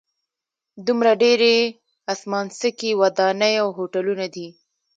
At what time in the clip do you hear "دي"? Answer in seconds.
4.35-4.47